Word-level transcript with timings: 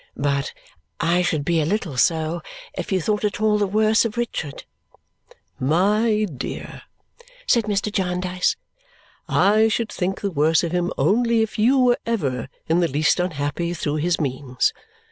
"But 0.17 0.51
I 0.99 1.21
should 1.21 1.45
be 1.45 1.61
a 1.61 1.65
little 1.67 1.95
so 1.95 2.41
if 2.75 2.91
you 2.91 2.99
thought 2.99 3.23
at 3.23 3.39
all 3.39 3.59
the 3.59 3.67
worse 3.67 4.03
of 4.03 4.17
Richard." 4.17 4.63
"My 5.59 6.25
dear," 6.25 6.81
said 7.45 7.65
Mr. 7.65 7.91
Jarndyce, 7.93 8.55
"I 9.29 9.67
should 9.67 9.91
think 9.91 10.21
the 10.21 10.31
worse 10.31 10.63
of 10.63 10.71
him 10.71 10.91
only 10.97 11.43
if 11.43 11.59
you 11.59 11.77
were 11.77 11.99
ever 12.03 12.49
in 12.67 12.79
the 12.79 12.87
least 12.87 13.19
unhappy 13.19 13.75
through 13.75 13.97
his 13.97 14.19
means. 14.19 14.73